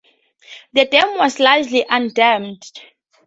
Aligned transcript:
The 0.73 0.85
dam 0.85 1.15
was 1.19 1.39
largely 1.39 1.85
undamaged. 1.87 2.81